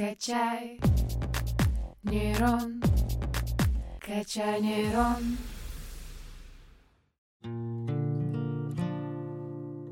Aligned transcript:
Качай 0.00 0.80
нейрон, 2.04 2.82
качай 4.00 4.58
нейрон. 4.62 5.36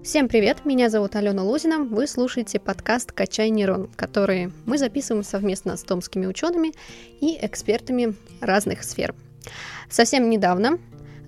Всем 0.03 0.29
привет, 0.29 0.65
меня 0.65 0.89
зовут 0.89 1.15
Алена 1.15 1.43
Лузина, 1.43 1.81
вы 1.81 2.07
слушаете 2.07 2.59
подкаст 2.59 3.13
«Качай 3.13 3.51
нейрон», 3.51 3.91
который 3.97 4.51
мы 4.65 4.79
записываем 4.79 5.23
совместно 5.23 5.77
с 5.77 5.83
томскими 5.83 6.25
учеными 6.25 6.73
и 7.21 7.37
экспертами 7.43 8.15
разных 8.41 8.85
сфер. 8.85 9.15
Совсем 9.91 10.31
недавно 10.31 10.79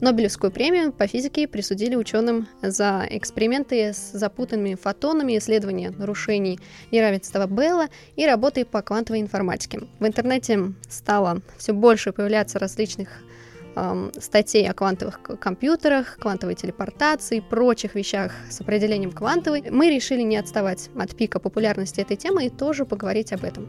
Нобелевскую 0.00 0.50
премию 0.50 0.92
по 0.92 1.06
физике 1.06 1.46
присудили 1.46 1.94
ученым 1.94 2.48
за 2.62 3.06
эксперименты 3.10 3.92
с 3.92 4.12
запутанными 4.12 4.74
фотонами, 4.74 5.36
исследования 5.36 5.90
нарушений 5.90 6.58
неравенства 6.90 7.46
Белла 7.46 7.88
и 8.16 8.24
работы 8.24 8.64
по 8.64 8.80
квантовой 8.80 9.20
информатике. 9.20 9.82
В 9.98 10.06
интернете 10.06 10.72
стало 10.88 11.42
все 11.58 11.74
больше 11.74 12.12
появляться 12.12 12.58
различных 12.58 13.10
эм, 13.76 14.10
статей 14.18 14.66
о 14.70 14.72
квантовых 14.72 15.20
компьютерах, 15.38 16.16
квантовой 16.18 16.54
телепортации 16.54 17.40
прочих 17.40 17.94
вещах 17.94 18.32
с 18.48 18.58
определением 18.62 19.12
квантовой, 19.12 19.64
мы 19.70 19.90
решили 19.90 20.22
не 20.22 20.38
отставать 20.38 20.88
от 20.98 21.14
пика 21.14 21.40
популярности 21.40 22.00
этой 22.00 22.16
темы 22.16 22.46
и 22.46 22.50
тоже 22.50 22.86
поговорить 22.86 23.34
об 23.34 23.44
этом. 23.44 23.68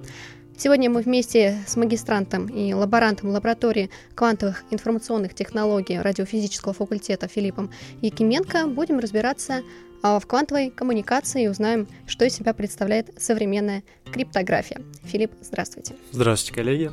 Сегодня 0.64 0.92
мы 0.92 1.02
вместе 1.02 1.58
с 1.66 1.76
магистрантом 1.76 2.46
и 2.46 2.72
лаборантом 2.72 3.32
лаборатории 3.32 3.90
квантовых 4.14 4.64
информационных 4.70 5.34
технологий 5.34 6.00
радиофизического 6.00 6.72
факультета 6.72 7.28
Филиппом 7.28 7.72
Якименко 8.04 8.68
будем 8.68 9.00
разбираться 9.00 9.64
а, 10.04 10.20
в 10.20 10.28
квантовой 10.28 10.70
коммуникации 10.70 11.46
и 11.46 11.48
узнаем, 11.48 11.88
что 12.06 12.26
из 12.26 12.36
себя 12.36 12.54
представляет 12.54 13.10
современная 13.20 13.82
криптография. 14.14 14.84
Филипп, 15.02 15.32
здравствуйте. 15.42 15.96
Здравствуйте, 16.12 16.54
коллеги. 16.54 16.92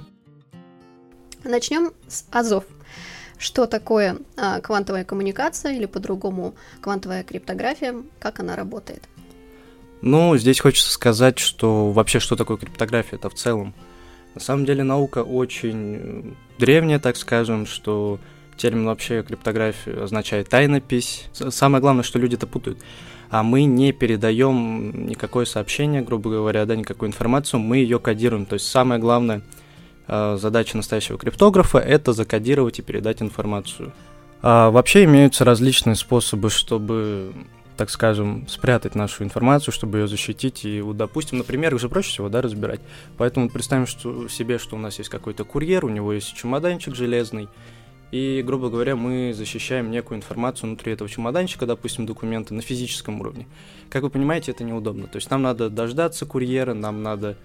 Начнем 1.44 1.92
с 2.08 2.24
АЗОВ. 2.30 2.64
Что 3.36 3.66
такое 3.66 4.16
а, 4.38 4.62
квантовая 4.62 5.04
коммуникация 5.04 5.74
или 5.74 5.84
по-другому 5.84 6.54
квантовая 6.80 7.22
криптография, 7.22 7.96
как 8.18 8.40
она 8.40 8.56
работает? 8.56 9.02
Ну, 10.00 10.36
здесь 10.36 10.60
хочется 10.60 10.90
сказать, 10.90 11.38
что 11.38 11.90
вообще 11.90 12.20
что 12.20 12.36
такое 12.36 12.56
криптография 12.56 13.18
это 13.18 13.30
в 13.30 13.34
целом. 13.34 13.74
На 14.34 14.40
самом 14.40 14.64
деле 14.64 14.84
наука 14.84 15.22
очень 15.24 16.36
древняя, 16.58 16.98
так 16.98 17.16
скажем, 17.16 17.66
что 17.66 18.18
термин 18.56 18.86
вообще 18.86 19.22
криптография 19.22 20.04
означает 20.04 20.48
тайнопись. 20.48 21.28
Самое 21.32 21.80
главное, 21.80 22.02
что 22.02 22.18
люди 22.18 22.34
это 22.34 22.46
путают. 22.46 22.78
А 23.30 23.42
мы 23.42 23.64
не 23.64 23.92
передаем 23.92 25.06
никакое 25.06 25.44
сообщение, 25.44 26.02
грубо 26.02 26.30
говоря, 26.30 26.64
да, 26.66 26.76
никакую 26.76 27.08
информацию, 27.08 27.60
мы 27.60 27.78
ее 27.78 27.98
кодируем. 27.98 28.46
То 28.46 28.54
есть 28.54 28.66
самая 28.66 28.98
главная 28.98 29.42
э, 30.06 30.38
задача 30.40 30.76
настоящего 30.76 31.18
криптографа 31.18 31.78
это 31.78 32.12
закодировать 32.12 32.78
и 32.78 32.82
передать 32.82 33.20
информацию. 33.20 33.92
А 34.40 34.70
вообще 34.70 35.04
имеются 35.04 35.44
различные 35.44 35.96
способы, 35.96 36.48
чтобы 36.48 37.32
так 37.78 37.90
скажем, 37.90 38.44
спрятать 38.48 38.96
нашу 38.96 39.22
информацию, 39.22 39.72
чтобы 39.72 39.98
ее 39.98 40.08
защитить. 40.08 40.64
И 40.64 40.80
вот, 40.80 40.96
допустим, 40.96 41.38
например, 41.38 41.74
их 41.74 41.80
же 41.80 41.88
проще 41.88 42.10
всего, 42.10 42.28
да, 42.28 42.42
разбирать. 42.42 42.80
Поэтому 43.16 43.48
представим 43.48 43.86
что, 43.86 44.28
себе, 44.28 44.58
что 44.58 44.74
у 44.74 44.80
нас 44.80 44.98
есть 44.98 45.08
какой-то 45.08 45.44
курьер, 45.44 45.84
у 45.84 45.88
него 45.88 46.12
есть 46.12 46.34
чемоданчик 46.34 46.96
железный, 46.96 47.48
и, 48.10 48.42
грубо 48.44 48.68
говоря, 48.68 48.96
мы 48.96 49.32
защищаем 49.32 49.92
некую 49.92 50.18
информацию 50.18 50.68
внутри 50.68 50.92
этого 50.92 51.08
чемоданчика, 51.08 51.66
допустим, 51.66 52.04
документы 52.04 52.52
на 52.52 52.62
физическом 52.62 53.20
уровне. 53.20 53.46
Как 53.90 54.02
вы 54.02 54.10
понимаете, 54.10 54.50
это 54.50 54.64
неудобно. 54.64 55.06
То 55.06 55.16
есть 55.16 55.30
нам 55.30 55.42
надо 55.42 55.70
дождаться 55.70 56.26
курьера, 56.26 56.74
нам 56.74 57.04
надо 57.04 57.36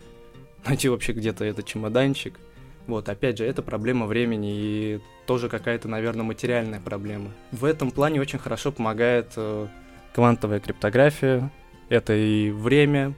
найти 0.65 0.89
вообще 0.89 1.13
где-то 1.13 1.45
этот 1.45 1.67
чемоданчик. 1.67 2.39
Вот, 2.87 3.07
опять 3.07 3.37
же, 3.37 3.45
это 3.45 3.61
проблема 3.61 4.07
времени 4.07 4.51
и 4.55 4.99
тоже 5.27 5.47
какая-то, 5.47 5.87
наверное, 5.87 6.23
материальная 6.23 6.81
проблема. 6.81 7.29
В 7.51 7.65
этом 7.65 7.91
плане 7.91 8.19
очень 8.19 8.39
хорошо 8.39 8.71
помогает 8.71 9.33
э, 9.35 9.67
квантовая 10.13 10.59
криптография, 10.59 11.51
это 11.89 12.13
и 12.13 12.51
время, 12.51 13.13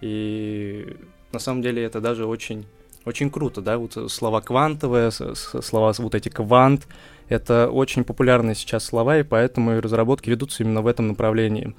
и 0.00 0.96
на 1.32 1.38
самом 1.38 1.62
деле 1.62 1.82
это 1.82 2.00
даже 2.00 2.26
очень, 2.26 2.66
очень 3.04 3.30
круто, 3.30 3.60
да, 3.60 3.78
вот 3.78 4.10
слова 4.10 4.40
квантовые, 4.40 5.10
слова 5.10 5.92
вот 5.96 6.14
эти 6.14 6.28
квант, 6.28 6.86
это 7.28 7.70
очень 7.70 8.04
популярные 8.04 8.54
сейчас 8.54 8.84
слова, 8.84 9.18
и 9.18 9.22
поэтому 9.22 9.72
и 9.72 9.80
разработки 9.80 10.28
ведутся 10.28 10.62
именно 10.62 10.82
в 10.82 10.86
этом 10.86 11.08
направлении. 11.08 11.74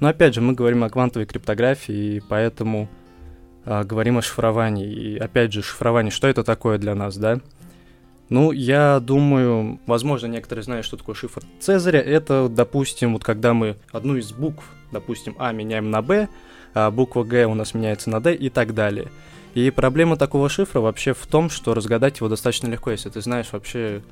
Но 0.00 0.08
опять 0.08 0.34
же, 0.34 0.40
мы 0.40 0.54
говорим 0.54 0.84
о 0.84 0.90
квантовой 0.90 1.26
криптографии, 1.26 2.16
и 2.16 2.22
поэтому 2.28 2.88
а, 3.64 3.84
говорим 3.84 4.18
о 4.18 4.22
шифровании. 4.22 4.90
И 4.90 5.18
опять 5.18 5.52
же, 5.52 5.62
шифрование, 5.62 6.10
что 6.10 6.28
это 6.28 6.44
такое 6.44 6.78
для 6.78 6.94
нас, 6.94 7.16
да? 7.16 7.40
Ну, 8.28 8.52
я 8.52 9.00
думаю, 9.00 9.80
возможно, 9.86 10.26
некоторые 10.26 10.62
знают, 10.62 10.84
что 10.84 10.96
такое 10.96 11.14
шифр 11.14 11.42
Цезаря. 11.60 12.00
Это, 12.00 12.48
допустим, 12.48 13.14
вот 13.14 13.24
когда 13.24 13.54
мы 13.54 13.76
одну 13.90 14.16
из 14.16 14.32
букв, 14.32 14.64
допустим, 14.92 15.34
А 15.38 15.52
меняем 15.52 15.90
на 15.90 16.02
Б, 16.02 16.28
а 16.74 16.90
буква 16.90 17.24
Г 17.24 17.46
у 17.46 17.54
нас 17.54 17.74
меняется 17.74 18.10
на 18.10 18.20
Д 18.20 18.34
и 18.34 18.50
так 18.50 18.74
далее. 18.74 19.08
И 19.54 19.70
проблема 19.70 20.16
такого 20.16 20.48
шифра 20.48 20.80
вообще 20.80 21.14
в 21.14 21.26
том, 21.26 21.48
что 21.48 21.74
разгадать 21.74 22.18
его 22.18 22.28
достаточно 22.28 22.68
легко, 22.68 22.90
если 22.90 23.08
ты 23.08 23.20
знаешь 23.22 23.48
вообще 23.50 24.02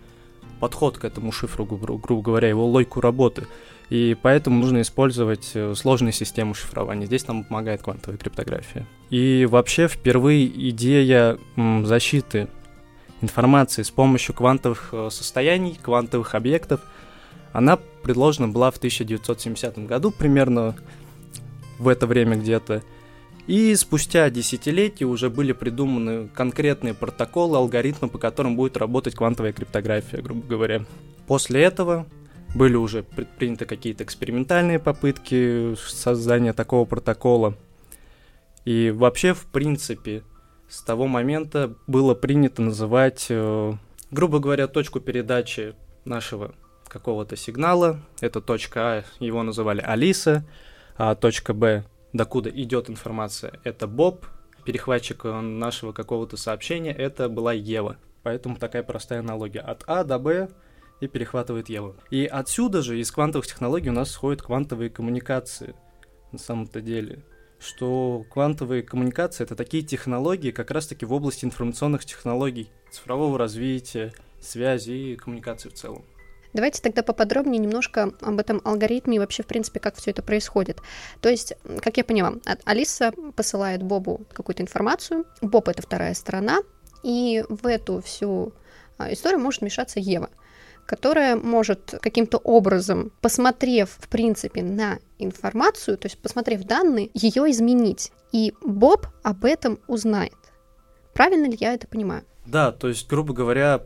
подход 0.60 0.96
к 0.96 1.04
этому 1.04 1.30
шифру, 1.30 1.66
гру- 1.66 1.98
грубо 1.98 2.22
говоря, 2.22 2.48
его 2.48 2.66
логику 2.66 3.00
работы. 3.00 3.46
И 3.90 4.16
поэтому 4.20 4.58
нужно 4.58 4.80
использовать 4.80 5.52
э, 5.54 5.74
сложные 5.76 6.12
системы 6.12 6.54
шифрования. 6.54 7.06
Здесь 7.06 7.28
нам 7.28 7.44
помогает 7.44 7.82
квантовая 7.82 8.18
криптография. 8.18 8.86
И 9.10 9.46
вообще 9.48 9.86
впервые 9.86 10.46
идея 10.70 11.38
защиты 11.84 12.48
информации 13.20 13.82
с 13.82 13.90
помощью 13.90 14.34
квантовых 14.34 14.90
э, 14.92 15.08
состояний, 15.10 15.78
квантовых 15.80 16.34
объектов. 16.34 16.80
Она 17.52 17.78
предложена 18.02 18.48
была 18.48 18.70
в 18.70 18.76
1970 18.76 19.78
году, 19.86 20.10
примерно 20.10 20.76
в 21.78 21.88
это 21.88 22.06
время 22.06 22.36
где-то. 22.36 22.82
И 23.46 23.74
спустя 23.76 24.28
десятилетия 24.28 25.04
уже 25.04 25.30
были 25.30 25.52
придуманы 25.52 26.28
конкретные 26.28 26.94
протоколы, 26.94 27.56
алгоритмы, 27.56 28.08
по 28.08 28.18
которым 28.18 28.56
будет 28.56 28.76
работать 28.76 29.14
квантовая 29.14 29.52
криптография, 29.52 30.20
грубо 30.20 30.46
говоря. 30.46 30.84
После 31.26 31.62
этого 31.62 32.06
были 32.54 32.74
уже 32.74 33.02
предприняты 33.02 33.64
какие-то 33.64 34.02
экспериментальные 34.02 34.78
попытки 34.78 35.76
создания 35.76 36.52
такого 36.52 36.84
протокола. 36.86 37.54
И 38.64 38.90
вообще, 38.90 39.32
в 39.32 39.46
принципе, 39.46 40.24
с 40.68 40.82
того 40.82 41.06
момента 41.06 41.74
было 41.86 42.14
принято 42.14 42.62
называть, 42.62 43.26
э, 43.30 43.72
грубо 44.10 44.38
говоря, 44.38 44.66
точку 44.66 45.00
передачи 45.00 45.74
нашего 46.04 46.54
какого-то 46.88 47.36
сигнала. 47.36 48.00
Это 48.20 48.40
точка 48.40 48.80
А, 48.80 49.04
его 49.20 49.42
называли 49.42 49.80
Алиса, 49.80 50.44
а 50.96 51.14
точка 51.14 51.54
Б, 51.54 51.84
докуда 52.12 52.50
идет 52.50 52.90
информация, 52.90 53.60
это 53.64 53.86
Боб, 53.86 54.26
перехватчик 54.64 55.24
нашего 55.24 55.92
какого-то 55.92 56.36
сообщения, 56.36 56.92
это 56.92 57.28
была 57.28 57.52
Ева. 57.52 57.96
Поэтому 58.22 58.56
такая 58.56 58.82
простая 58.82 59.20
аналогия. 59.20 59.60
От 59.60 59.84
А 59.86 60.02
до 60.02 60.18
Б 60.18 60.48
и 61.00 61.06
перехватывает 61.06 61.68
Ева. 61.68 61.94
И 62.10 62.26
отсюда 62.26 62.82
же 62.82 62.98
из 62.98 63.12
квантовых 63.12 63.46
технологий 63.46 63.90
у 63.90 63.92
нас 63.92 64.10
сходят 64.10 64.42
квантовые 64.42 64.90
коммуникации 64.90 65.76
на 66.32 66.38
самом-то 66.38 66.80
деле 66.80 67.22
что 67.58 68.24
квантовые 68.30 68.82
коммуникации 68.82 69.44
это 69.44 69.56
такие 69.56 69.82
технологии 69.82 70.50
как 70.50 70.70
раз-таки 70.70 71.06
в 71.06 71.12
области 71.12 71.44
информационных 71.44 72.04
технологий, 72.04 72.70
цифрового 72.90 73.38
развития, 73.38 74.12
связи 74.40 74.90
и 74.90 75.16
коммуникации 75.16 75.68
в 75.68 75.74
целом. 75.74 76.04
Давайте 76.52 76.80
тогда 76.80 77.02
поподробнее 77.02 77.58
немножко 77.58 78.14
об 78.22 78.38
этом 78.38 78.62
алгоритме 78.64 79.16
и 79.16 79.18
вообще, 79.18 79.42
в 79.42 79.46
принципе, 79.46 79.78
как 79.78 79.96
все 79.96 80.10
это 80.10 80.22
происходит. 80.22 80.80
То 81.20 81.28
есть, 81.28 81.52
как 81.82 81.98
я 81.98 82.04
поняла, 82.04 82.34
Алиса 82.64 83.12
посылает 83.34 83.82
Бобу 83.82 84.22
какую-то 84.32 84.62
информацию, 84.62 85.26
Боб— 85.42 85.68
это 85.70 85.82
вторая 85.82 86.14
сторона, 86.14 86.60
и 87.02 87.44
в 87.50 87.66
эту 87.66 88.00
всю 88.00 88.54
а, 88.96 89.12
историю 89.12 89.38
может 89.40 89.60
вмешаться 89.60 90.00
Ева 90.00 90.30
которая 90.86 91.36
может 91.36 91.94
каким-то 92.00 92.38
образом, 92.38 93.12
посмотрев, 93.20 93.90
в 93.98 94.08
принципе, 94.08 94.62
на 94.62 94.98
информацию, 95.18 95.98
то 95.98 96.06
есть 96.06 96.18
посмотрев 96.18 96.62
данные, 96.64 97.10
ее 97.14 97.50
изменить. 97.50 98.12
И 98.32 98.54
Боб 98.62 99.06
об 99.22 99.44
этом 99.44 99.78
узнает. 99.88 100.36
Правильно 101.12 101.46
ли 101.46 101.56
я 101.60 101.74
это 101.74 101.86
понимаю? 101.86 102.24
Да, 102.46 102.70
то 102.70 102.86
есть, 102.88 103.08
грубо 103.08 103.34
говоря, 103.34 103.82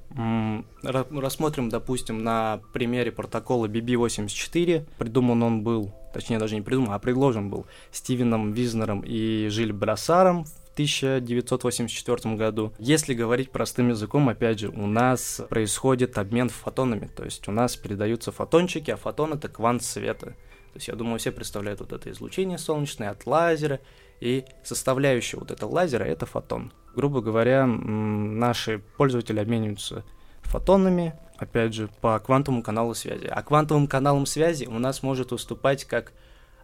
рассмотрим, 0.83 1.71
допустим, 1.71 2.23
на 2.23 2.61
примере 2.75 3.11
протокола 3.11 3.67
BB84. 3.67 4.85
Придуман 4.99 5.43
он 5.43 5.63
был, 5.63 5.93
точнее, 6.13 6.39
даже 6.39 6.57
не 6.57 6.61
придуман, 6.61 6.93
а 6.93 6.99
предложен 6.99 7.49
был 7.49 7.67
Стивеном 7.91 8.53
Визнером 8.53 9.01
и 9.01 9.49
Жиль 9.49 9.73
Брассаром 9.73 10.45
в 10.45 10.60
1984 10.75 12.37
году. 12.37 12.73
Если 12.79 13.15
говорить 13.15 13.51
простым 13.51 13.91
языком, 13.91 14.29
опять 14.29 14.61
же, 14.61 14.69
у 14.69 14.87
нас 14.87 15.43
происходит 15.49 16.17
обмен 16.19 16.49
фотонами, 16.49 17.11
то 17.15 17.25
есть 17.25 17.49
у 17.49 17.53
нас 17.53 17.77
передаются 17.77 18.33
фотончики, 18.33 18.91
а 18.91 18.97
фотон 18.97 19.35
это 19.35 19.49
квант 19.49 19.83
света. 19.83 20.37
То 20.73 20.77
есть 20.77 20.89
я 20.89 20.95
думаю, 20.95 21.19
все 21.19 21.33
представляют 21.33 21.81
вот 21.81 21.93
это 21.93 22.11
излучение 22.11 22.57
солнечное 22.57 23.11
от 23.11 23.27
лазера 23.27 23.81
И 24.21 24.45
составляющая 24.63 25.39
вот 25.39 25.51
этого 25.51 25.71
лазера— 25.71 26.05
это 26.07 26.27
фотон. 26.27 26.73
Грубо 26.95 27.21
говоря, 27.21 27.67
наши 27.67 28.83
пользователи 28.97 29.41
обмениваются 29.41 30.05
фотонами, 30.43 31.15
опять 31.39 31.75
же, 31.75 31.89
по 32.01 32.19
квантовому 32.19 32.63
каналу 32.63 32.95
связи. 32.95 33.27
А 33.27 33.43
квантовым 33.43 33.87
каналом 33.87 34.27
связи 34.27 34.67
у 34.67 34.79
нас 34.79 35.03
может 35.03 35.33
выступать 35.33 35.85
как 35.85 36.13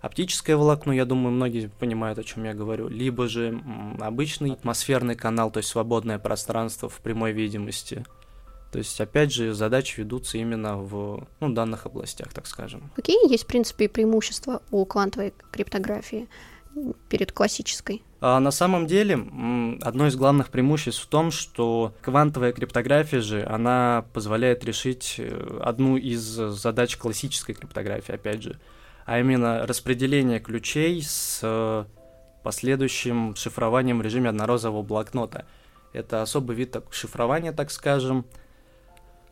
оптическое 0.07 0.57
волокно, 0.57 0.93
я 0.93 1.05
думаю, 1.05 1.33
многие 1.33 1.69
понимают, 1.69 2.19
о 2.19 2.25
чем 2.25 2.45
я 2.45 2.55
говорю, 2.55 2.89
либо 2.89 3.29
же 3.29 3.61
обычный 4.01 4.53
атмосферный 4.53 5.15
канал, 5.15 5.51
то 5.51 5.59
есть 5.59 5.69
свободное 5.69 6.19
пространство 6.19 6.89
в 6.89 7.01
прямой 7.01 7.33
видимости. 7.33 8.05
То 8.73 8.79
есть, 8.79 9.01
опять 9.01 9.33
же, 9.33 9.55
задачи 9.55 10.01
ведутся 10.01 10.39
именно 10.39 10.77
в 10.77 11.27
ну, 11.41 11.49
данных 11.49 11.87
областях, 11.87 12.33
так 12.33 12.47
скажем. 12.47 12.91
Какие 12.97 13.31
есть, 13.31 13.45
в 13.45 13.47
принципе, 13.47 13.89
преимущества 13.89 14.61
у 14.71 14.85
квантовой 14.85 15.33
криптографии 15.51 16.29
перед 17.09 17.33
классической? 17.33 18.03
А 18.21 18.41
на 18.41 18.51
самом 18.51 18.87
деле, 18.87 19.15
одно 19.83 20.07
из 20.09 20.17
главных 20.17 20.49
преимуществ 20.51 21.03
в 21.03 21.07
том, 21.07 21.31
что 21.31 21.95
квантовая 22.01 22.53
криптография 22.53 23.21
же, 23.21 23.47
она 23.47 24.05
позволяет 24.13 24.65
решить 24.65 25.17
э, 25.19 25.61
одну 25.63 25.97
из 25.97 26.21
задач 26.21 26.97
классической 26.97 27.55
криптографии, 27.55 28.15
опять 28.15 28.43
же, 28.43 28.59
а 29.07 29.21
именно 29.21 29.67
распределение 29.67 30.41
ключей 30.41 31.01
с 31.03 31.41
э, 31.43 31.85
последующим 32.43 33.35
шифрованием 33.37 34.01
в 34.01 34.03
режиме 34.03 34.31
однорозового 34.31 34.83
блокнота. 34.83 35.47
Это 35.93 36.23
особый 36.23 36.57
вид 36.57 36.77
шифрования, 36.91 37.53
так 37.53 37.71
скажем. 37.71 38.27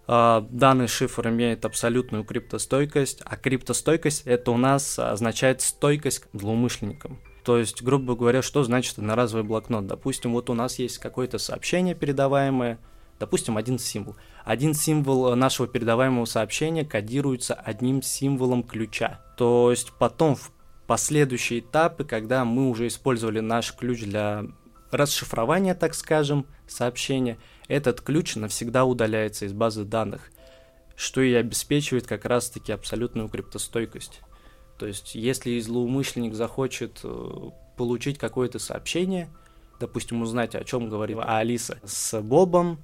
А, 0.06 0.46
данный 0.50 0.86
шифр 0.86 1.28
имеет 1.28 1.64
абсолютную 1.64 2.24
криптостойкость, 2.24 3.22
а 3.24 3.36
криптостойкость 3.36 4.22
это 4.26 4.52
у 4.52 4.56
нас 4.56 4.98
означает 4.98 5.60
стойкость 5.60 6.24
злоумышленникам. 6.32 7.18
То 7.42 7.58
есть, 7.58 7.82
грубо 7.82 8.14
говоря, 8.14 8.42
что 8.42 8.62
значит 8.62 8.98
одноразовый 8.98 9.44
блокнот? 9.44 9.86
Допустим, 9.86 10.32
вот 10.32 10.50
у 10.50 10.54
нас 10.54 10.78
есть 10.78 10.98
какое-то 10.98 11.38
сообщение 11.38 11.94
передаваемое, 11.94 12.78
допустим, 13.18 13.56
один 13.56 13.78
символ. 13.78 14.16
Один 14.44 14.74
символ 14.74 15.34
нашего 15.36 15.68
передаваемого 15.68 16.24
сообщения 16.24 16.84
кодируется 16.84 17.54
одним 17.54 18.02
символом 18.02 18.62
ключа. 18.62 19.20
То 19.36 19.70
есть 19.70 19.92
потом 19.98 20.36
в 20.36 20.52
последующие 20.86 21.60
этапы, 21.60 22.04
когда 22.04 22.44
мы 22.44 22.68
уже 22.68 22.86
использовали 22.86 23.40
наш 23.40 23.74
ключ 23.74 24.02
для 24.02 24.44
расшифрования, 24.90 25.74
так 25.74 25.94
скажем, 25.94 26.46
сообщения, 26.66 27.38
этот 27.68 28.00
ключ 28.00 28.36
навсегда 28.36 28.84
удаляется 28.84 29.46
из 29.46 29.52
базы 29.52 29.84
данных, 29.84 30.30
что 30.96 31.20
и 31.20 31.32
обеспечивает 31.32 32.06
как 32.06 32.24
раз-таки 32.24 32.72
абсолютную 32.72 33.28
криптостойкость. 33.28 34.20
То 34.78 34.86
есть, 34.86 35.14
если 35.14 35.58
злоумышленник 35.60 36.34
захочет 36.34 37.00
э, 37.04 37.50
получить 37.76 38.18
какое-то 38.18 38.58
сообщение, 38.58 39.28
допустим, 39.80 40.22
узнать, 40.22 40.54
о 40.54 40.64
чем 40.64 40.88
говорила 40.88 41.24
Алиса 41.24 41.78
с 41.84 42.20
Бобом, 42.20 42.82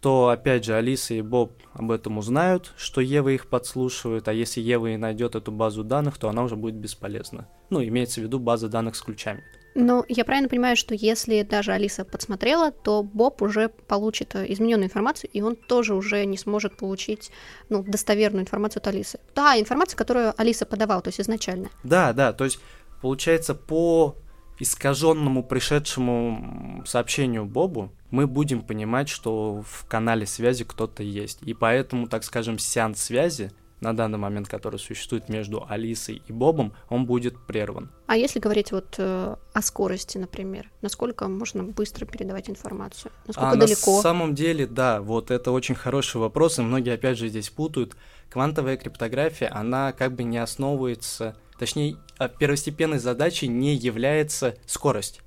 то, 0.00 0.28
опять 0.28 0.64
же, 0.64 0.74
Алиса 0.74 1.14
и 1.14 1.20
Боб 1.20 1.52
об 1.74 1.90
этом 1.90 2.18
узнают, 2.18 2.72
что 2.76 3.00
Ева 3.00 3.28
их 3.28 3.48
подслушивает, 3.48 4.28
а 4.28 4.32
если 4.32 4.60
Ева 4.60 4.88
и 4.88 4.96
найдет 4.96 5.34
эту 5.34 5.52
базу 5.52 5.84
данных, 5.84 6.18
то 6.18 6.28
она 6.28 6.42
уже 6.42 6.56
будет 6.56 6.76
бесполезна. 6.76 7.48
Ну, 7.68 7.82
имеется 7.84 8.20
в 8.20 8.24
виду 8.24 8.38
база 8.38 8.68
данных 8.68 8.96
с 8.96 9.02
ключами. 9.02 9.42
Но 9.74 10.04
я 10.08 10.24
правильно 10.24 10.48
понимаю, 10.48 10.76
что 10.76 10.94
если 10.94 11.42
даже 11.42 11.72
Алиса 11.72 12.04
подсмотрела, 12.04 12.72
то 12.72 13.02
Боб 13.02 13.40
уже 13.42 13.68
получит 13.68 14.34
э, 14.34 14.46
измененную 14.52 14.86
информацию, 14.86 15.30
и 15.32 15.42
он 15.42 15.54
тоже 15.54 15.94
уже 15.94 16.24
не 16.24 16.36
сможет 16.36 16.76
получить 16.76 17.30
ну, 17.68 17.84
достоверную 17.84 18.42
информацию 18.42 18.80
от 18.80 18.88
Алисы. 18.88 19.20
Та 19.32 19.58
информация, 19.60 19.96
которую 19.96 20.34
Алиса 20.36 20.66
подавала, 20.66 21.02
то 21.02 21.08
есть 21.08 21.20
изначально. 21.20 21.68
Да, 21.84 22.12
да, 22.12 22.32
то 22.32 22.44
есть 22.44 22.58
получается 23.00 23.54
по 23.54 24.16
искаженному 24.60 25.42
пришедшему 25.42 26.82
сообщению 26.86 27.46
Бобу, 27.46 27.90
мы 28.10 28.26
будем 28.26 28.62
понимать, 28.62 29.08
что 29.08 29.62
в 29.66 29.86
канале 29.86 30.26
связи 30.26 30.64
кто-то 30.64 31.02
есть. 31.02 31.40
И 31.42 31.54
поэтому, 31.54 32.06
так 32.06 32.24
скажем, 32.24 32.58
сеанс 32.58 33.02
связи 33.02 33.50
на 33.80 33.94
данный 33.94 34.18
момент, 34.18 34.48
который 34.48 34.78
существует 34.78 35.28
между 35.28 35.66
Алисой 35.68 36.22
и 36.26 36.32
Бобом, 36.32 36.74
он 36.88 37.06
будет 37.06 37.46
прерван. 37.46 37.90
А 38.06 38.16
если 38.16 38.38
говорить 38.38 38.72
вот 38.72 38.96
э, 38.98 39.36
о 39.52 39.62
скорости, 39.62 40.18
например, 40.18 40.70
насколько 40.82 41.28
можно 41.28 41.62
быстро 41.62 42.06
передавать 42.06 42.50
информацию? 42.50 43.12
Насколько 43.26 43.50
а 43.50 43.56
далеко? 43.56 43.96
На 43.96 44.02
самом 44.02 44.34
деле, 44.34 44.66
да, 44.66 45.00
вот 45.00 45.30
это 45.30 45.50
очень 45.50 45.74
хороший 45.74 46.16
вопрос, 46.20 46.58
и 46.58 46.62
многие 46.62 46.94
опять 46.94 47.18
же 47.18 47.28
здесь 47.28 47.50
путают. 47.50 47.96
Квантовая 48.30 48.76
криптография, 48.76 49.50
она 49.52 49.92
как 49.92 50.14
бы 50.14 50.22
не 50.22 50.38
основывается 50.38 51.36
Точнее, 51.60 51.98
а 52.16 52.28
первостепенной 52.28 52.98
задачей 52.98 53.46
не 53.46 53.74
является 53.74 54.56
скорость. 54.64 55.20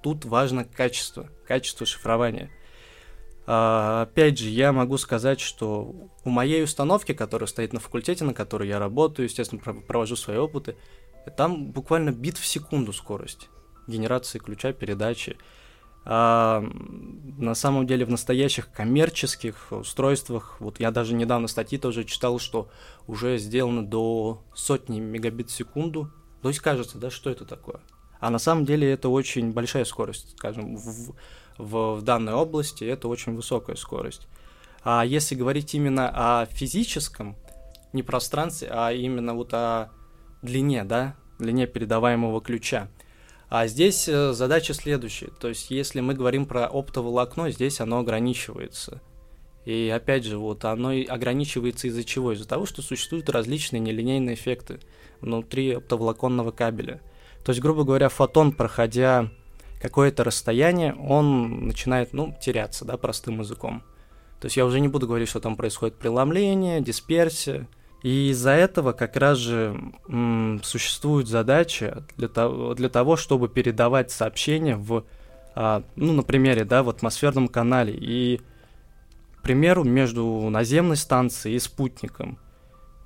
Тут 0.00 0.24
важно 0.24 0.64
качество, 0.64 1.28
качество 1.44 1.84
шифрования. 1.84 2.52
А, 3.46 4.02
опять 4.02 4.38
же, 4.38 4.48
я 4.48 4.72
могу 4.72 4.96
сказать, 4.98 5.40
что 5.40 5.94
у 6.24 6.30
моей 6.30 6.62
установки, 6.62 7.12
которая 7.12 7.48
стоит 7.48 7.72
на 7.72 7.80
факультете, 7.80 8.24
на 8.24 8.34
которой 8.34 8.68
я 8.68 8.78
работаю, 8.78 9.26
естественно, 9.26 9.60
провожу 9.60 10.16
свои 10.16 10.36
опыты, 10.36 10.76
там 11.36 11.70
буквально 11.70 12.10
бит 12.10 12.36
в 12.36 12.46
секунду 12.46 12.92
скорость 12.92 13.48
генерации 13.86 14.38
ключа, 14.38 14.72
передачи. 14.72 15.36
А, 16.04 16.64
на 17.38 17.54
самом 17.54 17.86
деле 17.86 18.04
в 18.04 18.10
настоящих 18.10 18.70
коммерческих 18.72 19.68
устройствах, 19.70 20.56
вот 20.58 20.80
я 20.80 20.90
даже 20.90 21.14
недавно 21.14 21.46
статьи 21.46 21.78
тоже 21.78 22.04
читал, 22.04 22.38
что 22.38 22.68
уже 23.06 23.38
сделано 23.38 23.86
до 23.86 24.42
сотни 24.54 24.98
мегабит 24.98 25.50
в 25.50 25.52
секунду. 25.52 26.10
То 26.42 26.48
есть 26.48 26.60
кажется, 26.60 26.98
да, 26.98 27.10
что 27.10 27.30
это 27.30 27.44
такое? 27.44 27.80
А 28.18 28.30
на 28.30 28.38
самом 28.38 28.64
деле 28.64 28.90
это 28.90 29.08
очень 29.08 29.52
большая 29.52 29.84
скорость, 29.84 30.36
скажем, 30.36 30.76
в, 30.76 31.14
в, 31.58 31.96
в 31.96 32.02
данной 32.02 32.34
области 32.34 32.84
это 32.84 33.08
очень 33.08 33.34
высокая 33.34 33.76
скорость. 33.76 34.26
А 34.84 35.04
если 35.04 35.34
говорить 35.34 35.74
именно 35.74 36.10
о 36.12 36.46
физическом, 36.46 37.36
не 37.92 38.02
пространстве, 38.02 38.68
а 38.70 38.92
именно 38.92 39.34
вот 39.34 39.52
о 39.54 39.90
длине, 40.42 40.84
да, 40.84 41.14
длине 41.38 41.66
передаваемого 41.66 42.40
ключа, 42.40 42.88
а 43.48 43.66
здесь 43.66 44.08
э, 44.08 44.32
задача 44.32 44.72
следующая. 44.72 45.30
То 45.38 45.48
есть, 45.48 45.70
если 45.70 46.00
мы 46.00 46.14
говорим 46.14 46.46
про 46.46 46.66
оптоволокно, 46.66 47.50
здесь 47.50 47.80
оно 47.80 47.98
ограничивается. 47.98 49.02
И 49.66 49.92
опять 49.94 50.24
же, 50.24 50.38
вот 50.38 50.64
оно 50.64 50.88
ограничивается 50.88 51.86
из-за 51.88 52.02
чего? 52.02 52.32
Из-за 52.32 52.48
того, 52.48 52.66
что 52.66 52.80
существуют 52.82 53.28
различные 53.28 53.80
нелинейные 53.80 54.34
эффекты 54.34 54.80
внутри 55.20 55.72
оптоволоконного 55.74 56.50
кабеля. 56.50 57.00
То 57.44 57.50
есть, 57.50 57.60
грубо 57.60 57.84
говоря, 57.84 58.08
фотон, 58.08 58.52
проходя 58.52 59.30
какое-то 59.82 60.22
расстояние, 60.22 60.94
он 60.94 61.66
начинает, 61.66 62.12
ну, 62.12 62.34
теряться, 62.40 62.84
да, 62.84 62.96
простым 62.96 63.40
языком. 63.40 63.82
То 64.40 64.46
есть 64.46 64.56
я 64.56 64.64
уже 64.64 64.78
не 64.78 64.86
буду 64.86 65.08
говорить, 65.08 65.28
что 65.28 65.40
там 65.40 65.56
происходит 65.56 65.96
преломление, 65.96 66.80
дисперсия, 66.80 67.66
и 68.04 68.30
из-за 68.30 68.50
этого 68.50 68.92
как 68.92 69.16
раз 69.16 69.38
же 69.38 69.76
м, 70.08 70.60
существует 70.62 71.26
задача 71.26 72.04
для 72.16 72.28
того, 72.28 72.74
для 72.74 72.88
того, 72.88 73.16
чтобы 73.16 73.48
передавать 73.48 74.12
сообщения 74.12 74.76
в, 74.76 75.04
а, 75.54 75.82
ну, 75.96 76.12
на 76.12 76.22
примере, 76.22 76.64
да, 76.64 76.84
в 76.84 76.88
атмосферном 76.88 77.48
канале. 77.48 77.94
И, 77.96 78.40
к 79.36 79.42
примеру, 79.42 79.82
между 79.82 80.24
наземной 80.48 80.96
станцией 80.96 81.56
и 81.56 81.60
спутником. 81.60 82.38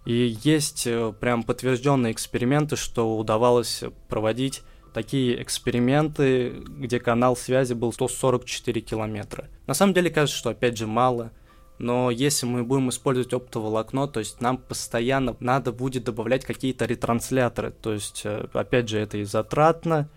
И 0.04 0.36
есть 0.42 0.86
э, 0.86 1.12
прям 1.18 1.42
подтвержденные 1.42 2.12
эксперименты, 2.12 2.76
что 2.76 3.18
удавалось 3.18 3.82
проводить 4.08 4.62
такие 4.96 5.42
эксперименты, 5.42 6.62
где 6.66 6.98
канал 6.98 7.36
связи 7.36 7.74
был 7.74 7.92
144 7.92 8.80
километра. 8.80 9.48
На 9.66 9.74
самом 9.74 9.92
деле 9.92 10.08
кажется, 10.08 10.38
что 10.38 10.50
опять 10.50 10.78
же 10.78 10.86
мало– 10.86 11.32
но 11.78 12.10
если 12.10 12.46
мы 12.46 12.64
будем 12.64 12.88
использовать 12.88 13.32
оптоволокно, 13.34 14.08
то 14.08 14.20
есть 14.20 14.40
нам 14.40 14.56
постоянно 14.56 15.36
надо 15.40 15.72
будет 15.72 16.04
добавлять 16.04 16.44
какие-то 16.44 16.86
ретрансляторы, 16.86 17.70
то 17.70 17.92
есть, 17.92 18.22
э, 18.24 18.48
опять 18.52 18.88
же, 18.88 18.98
это 18.98 19.18
и 19.18 19.24
затратно, 19.24 20.08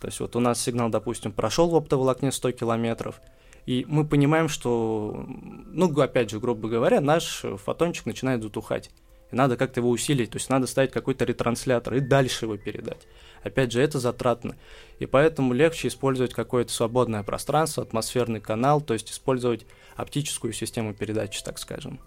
то 0.00 0.08
есть 0.08 0.20
вот 0.20 0.36
у 0.36 0.40
нас 0.40 0.60
сигнал, 0.60 0.90
допустим, 0.90 1.32
прошел 1.32 1.70
в 1.70 1.76
оптоволокне 1.76 2.32
100 2.32 2.52
километров, 2.52 3.20
и 3.64 3.86
мы 3.88 4.06
понимаем, 4.06 4.48
что, 4.48 5.24
ну, 5.26 5.90
опять 6.00 6.30
же, 6.30 6.38
грубо 6.38 6.68
говоря, 6.68 7.00
наш 7.00 7.44
фотончик 7.64 8.04
начинает 8.04 8.42
затухать. 8.42 8.90
И 9.30 9.36
надо 9.36 9.56
как-то 9.56 9.80
его 9.80 9.90
усилить, 9.90 10.30
то 10.30 10.36
есть 10.36 10.50
надо 10.50 10.66
ставить 10.66 10.92
какой-то 10.92 11.24
ретранслятор 11.24 11.94
и 11.94 12.00
дальше 12.00 12.44
его 12.44 12.56
передать. 12.56 13.06
Опять 13.42 13.72
же, 13.72 13.80
это 13.80 13.98
затратно. 13.98 14.56
И 14.98 15.06
поэтому 15.06 15.52
легче 15.52 15.88
использовать 15.88 16.34
какое-то 16.34 16.72
свободное 16.72 17.22
пространство, 17.22 17.82
атмосферный 17.82 18.40
канал, 18.40 18.80
то 18.80 18.94
есть 18.94 19.10
использовать 19.10 19.66
оптическую 19.96 20.52
систему 20.52 20.94
передачи, 20.94 21.42
так 21.42 21.58
скажем. 21.58 22.00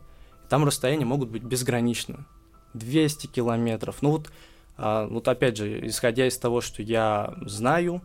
Там 0.49 0.65
расстояния 0.65 1.05
могут 1.05 1.29
быть 1.29 1.43
безграничны. 1.43 2.25
200 2.73 3.27
километров. 3.27 4.01
Ну 4.01 4.11
вот, 4.11 4.31
а, 4.77 5.07
вот 5.07 5.27
опять 5.27 5.57
же, 5.57 5.88
исходя 5.88 6.27
из 6.27 6.38
того, 6.38 6.61
что 6.61 6.81
я 6.81 7.35
знаю, 7.41 8.01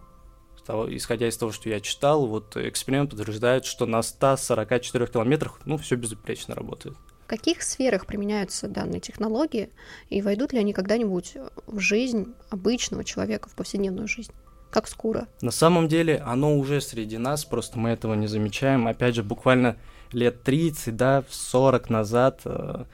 того, 0.65 0.95
исходя 0.95 1.29
из 1.29 1.37
того, 1.37 1.53
что 1.53 1.69
я 1.69 1.81
читал, 1.81 2.27
вот 2.27 2.57
эксперимент 2.57 3.11
подтверждает, 3.11 3.65
что 3.65 3.87
на 3.87 4.03
144 4.03 5.07
километрах, 5.07 5.61
ну, 5.65 5.77
все 5.77 5.97
безупречно 5.97 6.55
работает. 6.55 6.97
В 7.25 7.27
каких 7.27 7.63
сферах 7.63 8.05
применяются 8.05 8.69
данные 8.69 9.01
технологии 9.01 9.71
и 10.11 10.21
войдут 10.21 10.53
ли 10.53 10.59
они 10.59 10.75
когда-нибудь 10.75 11.39
в 11.67 11.79
жизнь 11.79 12.35
обычного 12.51 13.03
человека, 13.03 13.49
в 13.49 13.55
повседневную 13.55 14.09
жизнь? 14.09 14.33
как 14.71 14.89
скоро? 14.89 15.29
На 15.41 15.53
самом 15.53 15.87
деле 15.87 16.19
оно 16.27 16.59
уже 16.59 16.81
среди 16.81 17.17
нас, 17.17 17.45
просто 17.45 17.79
мы 17.79 17.91
этого 17.91 18.15
не 18.15 18.27
замечаем. 18.27 18.89
Опять 18.89 19.15
же, 19.15 19.23
буквально 19.23 19.77
лет 20.11 20.43
30, 20.43 20.97
да, 20.97 21.23
40 21.31 21.91
назад 21.91 22.41
э, 22.45 22.85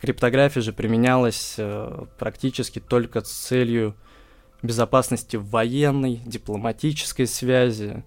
криптография 0.00 0.62
же 0.62 0.72
применялась 0.72 1.56
э, 1.58 2.04
практически 2.16 2.78
только 2.78 3.22
с 3.22 3.28
целью 3.28 3.96
безопасности 4.62 5.34
военной, 5.34 6.20
дипломатической 6.24 7.26
связи, 7.26 8.04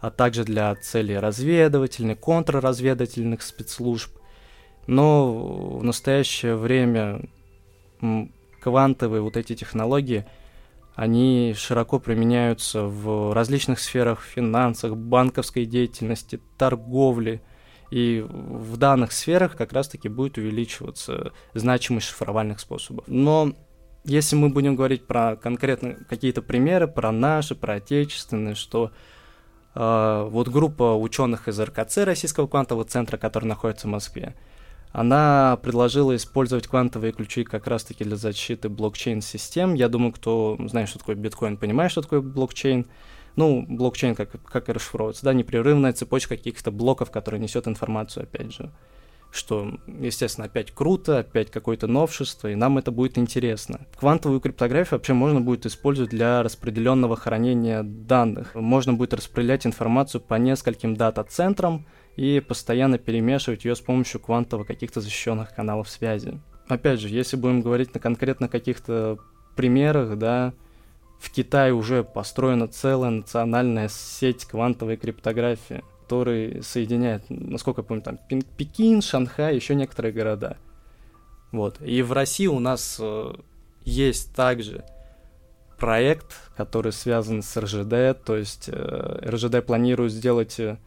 а 0.00 0.10
также 0.10 0.44
для 0.44 0.74
целей 0.76 1.18
разведывательных, 1.18 2.18
контрразведывательных 2.18 3.42
спецслужб. 3.42 4.10
Но 4.86 5.78
в 5.78 5.84
настоящее 5.84 6.56
время 6.56 7.28
квантовые 8.60 9.22
вот 9.22 9.36
эти 9.36 9.54
технологии, 9.54 10.26
они 10.94 11.54
широко 11.56 11.98
применяются 11.98 12.82
в 12.84 13.34
различных 13.34 13.78
сферах, 13.80 14.22
финансах, 14.22 14.96
банковской 14.96 15.66
деятельности, 15.66 16.40
торговли. 16.56 17.42
И 17.90 18.24
в 18.28 18.76
данных 18.76 19.12
сферах 19.12 19.56
как 19.56 19.72
раз-таки 19.72 20.08
будет 20.08 20.38
увеличиваться 20.38 21.32
значимость 21.54 22.08
шифровальных 22.08 22.58
способов. 22.58 23.04
Но 23.06 23.52
если 24.04 24.36
мы 24.36 24.48
будем 24.48 24.74
говорить 24.74 25.06
про 25.06 25.36
конкретно 25.36 25.94
какие-то 26.08 26.42
примеры, 26.42 26.88
про 26.88 27.12
наши, 27.12 27.54
про 27.54 27.74
отечественные, 27.74 28.54
что 28.54 28.90
э, 29.74 30.28
вот 30.28 30.48
группа 30.48 30.96
ученых 30.96 31.46
из 31.46 31.60
РКЦ, 31.60 31.98
Российского 31.98 32.46
квантового 32.46 32.84
центра, 32.84 33.18
который 33.18 33.44
находится 33.44 33.86
в 33.86 33.90
Москве, 33.90 34.34
она 34.96 35.58
предложила 35.62 36.16
использовать 36.16 36.68
квантовые 36.68 37.12
ключи 37.12 37.44
как 37.44 37.66
раз-таки 37.66 38.02
для 38.02 38.16
защиты 38.16 38.70
блокчейн-систем. 38.70 39.74
Я 39.74 39.90
думаю, 39.90 40.10
кто 40.10 40.56
знает, 40.68 40.88
что 40.88 40.98
такое 40.98 41.16
биткоин, 41.16 41.58
понимает, 41.58 41.90
что 41.90 42.00
такое 42.00 42.22
блокчейн. 42.22 42.86
Ну, 43.36 43.66
блокчейн 43.68 44.14
как, 44.14 44.30
как 44.42 44.70
и 44.70 44.72
расшифровывается, 44.72 45.26
да, 45.26 45.34
непрерывная 45.34 45.92
цепочка 45.92 46.38
каких-то 46.38 46.70
блоков, 46.70 47.10
которая 47.10 47.38
несет 47.38 47.68
информацию, 47.68 48.22
опять 48.22 48.54
же 48.54 48.72
что, 49.32 49.70
естественно, 50.00 50.46
опять 50.46 50.70
круто, 50.70 51.18
опять 51.18 51.50
какое-то 51.50 51.88
новшество, 51.88 52.48
и 52.48 52.54
нам 52.54 52.78
это 52.78 52.90
будет 52.90 53.18
интересно. 53.18 53.80
Квантовую 53.98 54.40
криптографию 54.40 54.98
вообще 54.98 55.12
можно 55.12 55.42
будет 55.42 55.66
использовать 55.66 56.10
для 56.10 56.42
распределенного 56.42 57.16
хранения 57.16 57.82
данных. 57.82 58.54
Можно 58.54 58.94
будет 58.94 59.12
распределять 59.12 59.66
информацию 59.66 60.22
по 60.22 60.36
нескольким 60.36 60.96
дата-центрам 60.96 61.84
и 62.16 62.40
постоянно 62.40 62.98
перемешивать 62.98 63.64
ее 63.64 63.76
с 63.76 63.80
помощью 63.80 64.20
квантовых 64.20 64.66
каких-то 64.66 65.00
защищенных 65.00 65.54
каналов 65.54 65.88
связи. 65.88 66.40
Опять 66.68 67.00
же, 67.00 67.08
если 67.08 67.36
будем 67.36 67.62
говорить 67.62 67.94
на 67.94 68.00
конкретно 68.00 68.48
каких-то 68.48 69.18
примерах, 69.54 70.18
да, 70.18 70.52
в 71.20 71.30
Китае 71.30 71.72
уже 71.72 72.04
построена 72.04 72.68
целая 72.68 73.10
национальная 73.10 73.88
сеть 73.88 74.44
квантовой 74.44 74.96
криптографии– 74.96 75.82
который 76.06 76.62
соединяет, 76.62 77.24
насколько 77.28 77.80
я 77.80 77.84
помню, 77.84 78.00
там 78.00 78.20
Пекин, 78.56 79.02
Шанхай, 79.02 79.56
еще 79.56 79.74
некоторые 79.74 80.12
города. 80.12 80.56
Вот. 81.50 81.82
И 81.82 82.00
в 82.02 82.12
России 82.12 82.46
у 82.46 82.60
нас 82.60 82.98
э, 83.00 83.34
есть 83.84 84.32
также 84.32 84.84
проект, 85.78 86.32
который 86.56 86.92
связан 86.92 87.42
с 87.42 87.56
РЖД, 87.56 88.24
то 88.24 88.36
есть 88.36 88.68
э, 88.72 89.28
РЖД 89.28 89.66
планирует 89.66 90.12
сделать 90.12 90.60
э, 90.60 90.78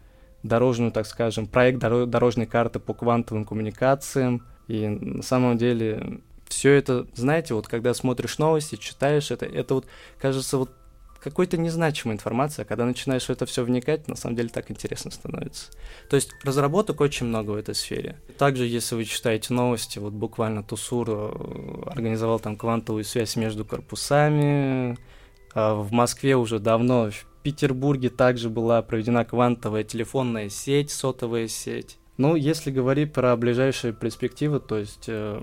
дорожную, 0.43 0.91
так 0.91 1.05
скажем, 1.05 1.47
проект 1.47 1.81
доро- 1.81 2.05
дорожной 2.05 2.45
карты 2.45 2.79
по 2.79 2.93
квантовым 2.93 3.45
коммуникациям. 3.45 4.45
И 4.67 4.87
на 4.87 5.23
самом 5.23 5.57
деле 5.57 6.21
все 6.47 6.73
это, 6.73 7.07
знаете, 7.15 7.53
вот 7.53 7.67
когда 7.67 7.93
смотришь 7.93 8.37
новости, 8.37 8.75
читаешь 8.75 9.31
это, 9.31 9.45
это 9.45 9.75
вот 9.75 9.85
кажется 10.19 10.57
вот 10.57 10.71
какой-то 11.21 11.57
незначимой 11.57 12.15
информации, 12.15 12.61
а 12.61 12.65
когда 12.65 12.85
начинаешь 12.85 13.25
в 13.25 13.29
это 13.29 13.45
все 13.45 13.63
вникать, 13.63 14.07
на 14.07 14.15
самом 14.15 14.35
деле 14.35 14.49
так 14.49 14.71
интересно 14.71 15.11
становится. 15.11 15.71
То 16.09 16.15
есть 16.15 16.31
разработок 16.43 17.01
очень 17.01 17.25
много 17.25 17.51
в 17.51 17.55
этой 17.55 17.75
сфере. 17.75 18.17
Также, 18.37 18.65
если 18.65 18.95
вы 18.95 19.05
читаете 19.05 19.53
новости, 19.53 19.99
вот 19.99 20.13
буквально 20.13 20.63
Тусур 20.63 21.07
э, 21.09 21.83
организовал 21.87 22.39
там 22.39 22.55
квантовую 22.55 23.03
связь 23.03 23.35
между 23.35 23.65
корпусами, 23.65 24.97
а 25.53 25.75
в 25.75 25.91
Москве 25.91 26.35
уже 26.35 26.59
давно, 26.59 27.09
Петербурге 27.43 28.09
также 28.09 28.49
была 28.49 28.81
проведена 28.81 29.25
квантовая 29.25 29.83
телефонная 29.83 30.49
сеть, 30.49 30.91
сотовая 30.91 31.47
сеть. 31.47 31.97
Ну, 32.17 32.35
если 32.35 32.71
говорить 32.71 33.13
про 33.13 33.35
ближайшие 33.37 33.93
перспективы, 33.93 34.59
то 34.59 34.77
есть 34.77 35.05
э, 35.07 35.41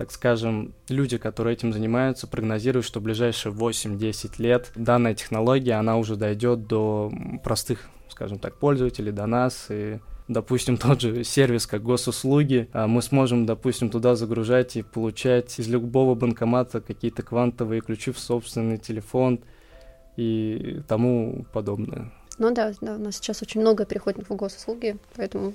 так 0.00 0.12
скажем, 0.12 0.72
люди, 0.88 1.18
которые 1.18 1.52
этим 1.52 1.74
занимаются, 1.74 2.26
прогнозируют, 2.26 2.86
что 2.86 3.00
в 3.00 3.02
ближайшие 3.02 3.52
8-10 3.52 4.36
лет 4.38 4.72
данная 4.74 5.14
технология, 5.14 5.74
она 5.74 5.98
уже 5.98 6.16
дойдет 6.16 6.66
до 6.66 7.12
простых, 7.44 7.90
скажем 8.08 8.38
так, 8.38 8.56
пользователей, 8.56 9.12
до 9.12 9.26
нас, 9.26 9.66
и 9.68 9.98
допустим, 10.26 10.76
тот 10.78 11.02
же 11.02 11.22
сервис, 11.22 11.66
как 11.66 11.82
госуслуги, 11.82 12.70
а 12.72 12.86
мы 12.86 13.02
сможем, 13.02 13.44
допустим, 13.44 13.90
туда 13.90 14.14
загружать 14.14 14.76
и 14.76 14.82
получать 14.82 15.58
из 15.58 15.68
любого 15.68 16.14
банкомата 16.14 16.80
какие-то 16.80 17.22
квантовые 17.22 17.82
ключи 17.82 18.10
в 18.10 18.18
собственный 18.18 18.78
телефон 18.78 19.40
и 20.16 20.80
тому 20.88 21.44
подобное. 21.52 22.12
Ну 22.38 22.50
да, 22.52 22.72
да, 22.80 22.94
у 22.94 22.98
нас 22.98 23.16
сейчас 23.16 23.42
очень 23.42 23.60
много 23.60 23.84
переходит 23.84 24.26
в 24.26 24.34
госуслуги, 24.34 24.96
поэтому 25.14 25.52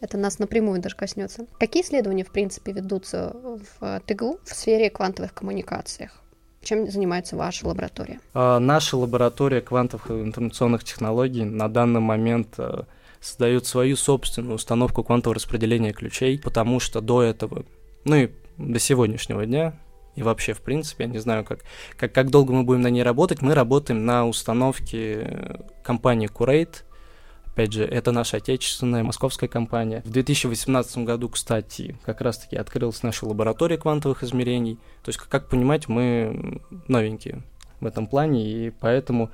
это 0.00 0.16
нас 0.16 0.38
напрямую 0.38 0.80
даже 0.80 0.94
коснется. 0.94 1.46
Какие 1.58 1.82
исследования, 1.82 2.24
в 2.24 2.30
принципе, 2.30 2.70
ведутся 2.70 3.34
в 3.80 4.00
ТГУ 4.06 4.38
в 4.44 4.54
сфере 4.54 4.88
квантовых 4.88 5.34
коммуникациях? 5.34 6.12
Чем 6.62 6.88
занимается 6.88 7.36
ваша 7.36 7.66
лаборатория? 7.66 8.20
А, 8.34 8.60
наша 8.60 8.96
лаборатория 8.96 9.60
квантовых 9.60 10.10
информационных 10.10 10.84
технологий 10.84 11.44
на 11.44 11.68
данный 11.68 12.00
момент 12.00 12.54
а, 12.58 12.86
создает 13.20 13.66
свою 13.66 13.96
собственную 13.96 14.54
установку 14.54 15.02
квантового 15.02 15.34
распределения 15.34 15.92
ключей, 15.92 16.38
потому 16.38 16.78
что 16.78 17.00
до 17.00 17.22
этого, 17.22 17.64
ну 18.04 18.14
и 18.14 18.30
до 18.58 18.78
сегодняшнего 18.78 19.44
дня 19.44 19.74
и 20.18 20.22
вообще, 20.24 20.52
в 20.52 20.62
принципе, 20.62 21.04
я 21.04 21.10
не 21.10 21.18
знаю, 21.18 21.44
как, 21.44 21.60
как, 21.96 22.12
как 22.12 22.30
долго 22.30 22.52
мы 22.52 22.64
будем 22.64 22.80
на 22.80 22.88
ней 22.88 23.04
работать. 23.04 23.40
Мы 23.40 23.54
работаем 23.54 24.04
на 24.04 24.26
установке 24.26 25.20
э, 25.20 25.54
компании 25.84 26.28
Curate. 26.28 26.82
Опять 27.46 27.72
же, 27.72 27.84
это 27.84 28.10
наша 28.10 28.38
отечественная 28.38 29.04
московская 29.04 29.46
компания. 29.46 30.02
В 30.04 30.10
2018 30.10 30.98
году, 30.98 31.28
кстати, 31.28 31.96
как 32.04 32.20
раз-таки 32.20 32.56
открылась 32.56 33.04
наша 33.04 33.26
лаборатория 33.26 33.78
квантовых 33.78 34.24
измерений. 34.24 34.74
То 35.04 35.10
есть, 35.10 35.20
как 35.20 35.48
понимать, 35.48 35.86
мы 35.86 36.62
новенькие 36.88 37.44
в 37.78 37.86
этом 37.86 38.08
плане, 38.08 38.44
и 38.44 38.70
поэтому 38.70 39.30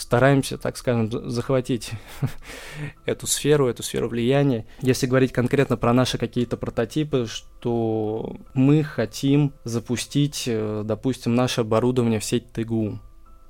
стараемся, 0.00 0.58
так 0.58 0.76
скажем, 0.76 1.30
захватить 1.30 1.92
эту 3.04 3.26
сферу, 3.26 3.68
эту 3.68 3.82
сферу 3.82 4.08
влияния. 4.08 4.66
Если 4.80 5.06
говорить 5.06 5.32
конкретно 5.32 5.76
про 5.76 5.92
наши 5.92 6.18
какие-то 6.18 6.56
прототипы, 6.56 7.26
что 7.26 8.36
мы 8.54 8.84
хотим 8.84 9.52
запустить, 9.64 10.44
э, 10.46 10.82
допустим, 10.84 11.34
наше 11.34 11.62
оборудование 11.62 12.20
в 12.20 12.24
сеть 12.24 12.52
ТГУ. 12.52 13.00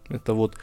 Это 0.09 0.33
вот 0.35 0.57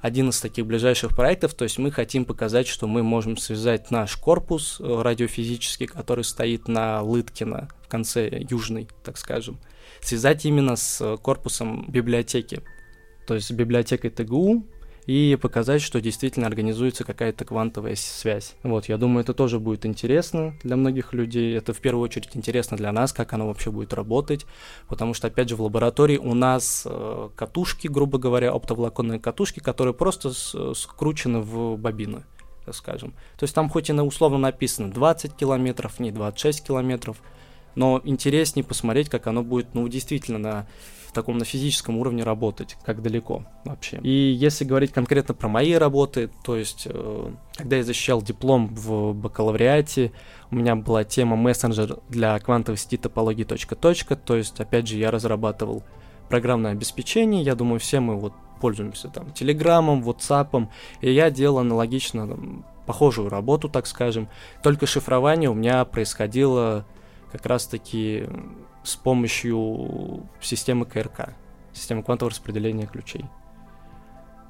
один 0.00 0.30
из 0.30 0.40
таких 0.40 0.66
ближайших 0.66 1.14
проектов, 1.14 1.54
то 1.54 1.62
есть 1.62 1.78
мы 1.78 1.92
хотим 1.92 2.24
показать, 2.24 2.66
что 2.66 2.88
мы 2.88 3.04
можем 3.04 3.36
связать 3.36 3.92
наш 3.92 4.16
корпус 4.16 4.80
э, 4.80 5.02
радиофизический, 5.02 5.86
который 5.86 6.24
стоит 6.24 6.66
на 6.66 7.00
Лыткино 7.02 7.68
в 7.84 7.88
конце 7.88 8.28
южной, 8.50 8.88
так 9.04 9.16
скажем, 9.16 9.60
связать 10.00 10.44
именно 10.44 10.74
с 10.74 11.16
корпусом 11.18 11.86
библиотеки, 11.88 12.62
то 13.28 13.34
есть 13.34 13.52
библиотекой 13.52 14.10
ТГУ, 14.10 14.66
и 15.06 15.36
показать, 15.40 15.82
что 15.82 16.00
действительно 16.00 16.46
организуется 16.46 17.04
какая-то 17.04 17.44
квантовая 17.44 17.96
связь. 17.96 18.54
Вот, 18.62 18.86
я 18.86 18.96
думаю, 18.96 19.22
это 19.22 19.34
тоже 19.34 19.58
будет 19.58 19.84
интересно 19.84 20.54
для 20.62 20.76
многих 20.76 21.12
людей. 21.12 21.56
Это 21.56 21.72
в 21.72 21.80
первую 21.80 22.04
очередь 22.04 22.30
интересно 22.34 22.76
для 22.76 22.92
нас, 22.92 23.12
как 23.12 23.32
оно 23.32 23.48
вообще 23.48 23.70
будет 23.70 23.92
работать, 23.92 24.46
потому 24.88 25.14
что, 25.14 25.26
опять 25.26 25.48
же, 25.48 25.56
в 25.56 25.62
лаборатории 25.62 26.18
у 26.18 26.34
нас 26.34 26.86
э, 26.88 27.28
катушки, 27.34 27.88
грубо 27.88 28.18
говоря, 28.18 28.52
оптоволоконные 28.52 29.18
катушки, 29.18 29.60
которые 29.60 29.94
просто 29.94 30.32
с, 30.32 30.74
скручены 30.74 31.40
в 31.40 31.76
бобины 31.76 32.24
скажем. 32.70 33.10
То 33.38 33.42
есть 33.42 33.56
там 33.56 33.68
хоть 33.68 33.90
и 33.90 33.92
на 33.92 34.04
условно 34.04 34.38
написано 34.38 34.92
20 34.92 35.34
километров, 35.34 35.98
не 35.98 36.12
26 36.12 36.68
километров, 36.68 37.16
но 37.74 38.00
интереснее 38.04 38.64
посмотреть, 38.64 39.08
как 39.08 39.26
оно 39.26 39.42
будет, 39.42 39.74
ну, 39.74 39.86
действительно 39.88 40.38
на 40.38 40.66
таком 41.12 41.38
на 41.38 41.44
физическом 41.44 41.98
уровне 41.98 42.24
работать, 42.24 42.76
как 42.84 43.02
далеко 43.02 43.44
вообще. 43.64 43.98
И 44.02 44.10
если 44.10 44.64
говорить 44.64 44.92
конкретно 44.92 45.34
про 45.34 45.48
мои 45.48 45.74
работы, 45.74 46.30
то 46.44 46.56
есть, 46.56 46.86
э, 46.86 47.30
когда 47.56 47.76
я 47.76 47.84
защищал 47.84 48.22
диплом 48.22 48.68
в 48.74 49.12
бакалавриате, 49.12 50.12
у 50.50 50.56
меня 50.56 50.74
была 50.74 51.04
тема 51.04 51.36
мессенджер 51.36 51.98
для 52.08 52.38
квантовой 52.38 52.78
сети 52.78 52.96
топологии 52.96 53.44
точка 53.44 53.76
точка, 53.76 54.16
то 54.16 54.36
есть, 54.36 54.58
опять 54.60 54.88
же, 54.88 54.96
я 54.96 55.10
разрабатывал 55.10 55.82
программное 56.28 56.72
обеспечение, 56.72 57.42
я 57.42 57.54
думаю, 57.54 57.78
все 57.78 58.00
мы 58.00 58.16
вот 58.16 58.32
пользуемся 58.60 59.08
там 59.08 59.32
Телеграмом, 59.32 60.02
Ватсапом, 60.02 60.70
и 61.00 61.12
я 61.12 61.30
делал 61.30 61.58
аналогично 61.58 62.38
похожую 62.86 63.28
работу, 63.28 63.68
так 63.68 63.86
скажем, 63.86 64.28
только 64.62 64.86
шифрование 64.86 65.50
у 65.50 65.54
меня 65.54 65.84
происходило 65.84 66.86
как 67.32 67.46
раз-таки 67.46 68.28
с 68.84 68.94
помощью 68.94 70.28
системы 70.40 70.84
КРК, 70.84 71.30
системы 71.72 72.02
квантового 72.02 72.30
распределения 72.30 72.86
ключей. 72.86 73.24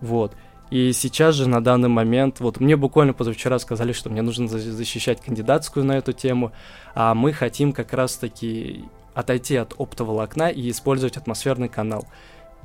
Вот. 0.00 0.34
И 0.70 0.92
сейчас 0.92 1.34
же 1.34 1.48
на 1.48 1.62
данный 1.62 1.90
момент, 1.90 2.40
вот 2.40 2.58
мне 2.58 2.76
буквально 2.76 3.12
позавчера 3.12 3.58
сказали, 3.58 3.92
что 3.92 4.10
мне 4.10 4.22
нужно 4.22 4.48
защищать 4.48 5.20
кандидатскую 5.20 5.84
на 5.84 5.98
эту 5.98 6.12
тему, 6.12 6.52
а 6.94 7.14
мы 7.14 7.32
хотим 7.32 7.72
как 7.72 7.92
раз-таки 7.92 8.84
отойти 9.14 9.56
от 9.56 9.74
оптоволокна 9.78 10.48
и 10.48 10.70
использовать 10.70 11.16
атмосферный 11.16 11.68
канал. 11.68 12.06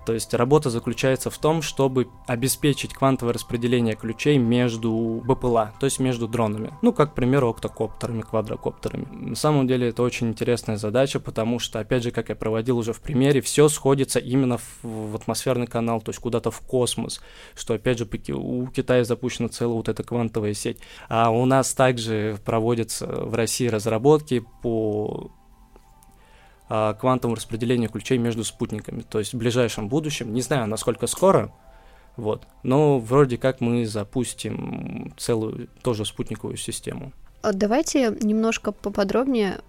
То 0.08 0.14
есть 0.14 0.34
работа 0.34 0.70
заключается 0.70 1.30
в 1.30 1.38
том, 1.38 1.62
чтобы 1.62 2.08
обеспечить 2.28 2.94
квантовое 2.94 3.34
распределение 3.34 3.94
ключей 3.98 4.38
между 4.38 5.22
БПЛА, 5.28 5.74
то 5.82 5.86
есть 5.86 6.00
между 6.00 6.30
дронами. 6.30 6.72
Ну, 6.82 6.94
как, 6.94 7.12
к 7.12 7.14
примеру, 7.14 7.50
октокоптерами, 7.50 8.22
квадрокоптерами. 8.22 9.06
На 9.12 9.36
самом 9.36 9.68
деле 9.68 9.90
это 9.90 10.04
очень 10.04 10.30
интересная 10.30 10.78
задача, 10.78 11.20
потому 11.20 11.60
что, 11.60 11.82
опять 11.82 12.04
же, 12.04 12.12
как 12.12 12.30
я 12.30 12.38
проводил 12.38 12.78
уже 12.78 12.94
в 12.94 13.02
примере, 13.02 13.42
все 13.42 13.68
сходится 13.68 14.20
именно 14.20 14.60
в, 14.60 14.80
в 14.84 15.16
атмосферный 15.18 15.68
канал, 15.68 16.00
то 16.00 16.12
есть 16.12 16.22
куда-то 16.22 16.52
в 16.52 16.62
космос, 16.62 17.20
что, 17.54 17.74
опять 17.74 17.98
же, 17.98 18.08
у 18.34 18.68
Китая 18.68 19.04
запущена 19.04 19.50
целая 19.50 19.76
вот 19.76 19.90
эта 19.90 20.04
квантовая 20.04 20.54
сеть. 20.54 20.80
А 21.10 21.32
у 21.32 21.44
нас 21.44 21.74
также 21.74 22.38
проводятся 22.46 23.08
в 23.08 23.36
России 23.36 23.68
разработки 23.68 24.46
по 24.62 25.32
а, 26.70 26.94
квантовому 26.94 27.36
распределению 27.36 27.90
ключей 27.90 28.18
между 28.18 28.44
спутниками. 28.44 29.02
То 29.02 29.20
есть 29.20 29.34
в 29.34 29.38
ближайшем 29.38 29.88
будущем, 29.88 30.34
не 30.34 30.42
знаю, 30.42 30.68
насколько 30.68 31.08
скоро, 31.08 31.52
вот, 32.18 32.44
но 32.64 33.00
вроде 33.00 33.38
как 33.38 33.62
мы 33.62 33.86
запустим 33.86 35.14
целую 35.18 35.70
тоже 35.82 36.04
спутниковую 36.04 36.58
систему. 36.58 37.12
А 37.42 37.54
давайте 37.54 38.18
немножко 38.22 38.72
поподробнее 38.72 39.60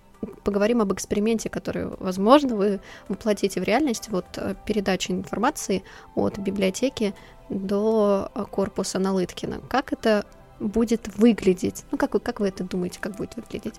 поговорим 0.42 0.80
об 0.80 0.92
эксперименте, 0.92 1.48
который, 1.48 1.86
возможно, 2.00 2.56
вы 2.56 2.80
воплотите 3.08 3.60
в 3.60 3.64
реальность. 3.64 4.08
Вот 4.08 4.26
э, 4.36 4.54
передача 4.66 5.12
информации 5.12 5.84
от 6.14 6.38
библиотеки 6.38 7.14
до 7.48 8.30
э, 8.34 8.44
корпуса 8.50 8.98
Налыткина. 8.98 9.60
Как 9.68 9.92
это 9.92 10.26
будет 10.58 11.08
выглядеть? 11.16 11.84
Ну, 11.92 11.98
как 11.98 12.14
вы, 12.14 12.20
как 12.20 12.40
вы 12.40 12.48
это 12.48 12.64
думаете, 12.64 12.98
как 13.00 13.16
будет 13.16 13.36
выглядеть? 13.36 13.74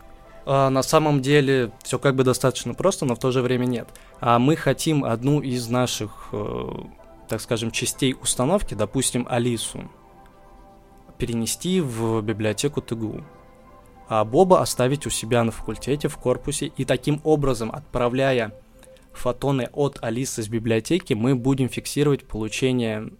А, 0.45 0.69
на 0.69 0.83
самом 0.83 1.21
деле 1.21 1.71
все 1.83 1.99
как 1.99 2.15
бы 2.15 2.23
достаточно 2.23 2.73
просто, 2.73 3.05
но 3.05 3.15
в 3.15 3.19
то 3.19 3.31
же 3.31 3.41
время 3.41 3.65
нет. 3.65 3.87
А 4.19 4.39
мы 4.39 4.55
хотим 4.55 5.03
одну 5.03 5.41
из 5.41 5.67
наших, 5.69 6.29
э, 6.31 6.69
так 7.27 7.41
скажем, 7.41 7.71
частей 7.71 8.15
установки, 8.21 8.73
допустим, 8.73 9.27
Алису, 9.29 9.89
перенести 11.17 11.81
в 11.81 12.21
библиотеку 12.21 12.81
ТГУ. 12.81 13.23
А 14.07 14.25
Боба 14.25 14.61
оставить 14.61 15.05
у 15.05 15.09
себя 15.09 15.43
на 15.43 15.51
факультете, 15.51 16.07
в 16.07 16.17
корпусе, 16.17 16.71
и 16.75 16.83
таким 16.83 17.21
образом, 17.23 17.71
отправляя 17.71 18.53
фотоны 19.13 19.69
от 19.73 19.99
Алисы 20.01 20.41
с 20.41 20.47
библиотеки, 20.47 21.13
мы 21.13 21.35
будем 21.35 21.69
фиксировать 21.69 22.27
получение 22.27 23.11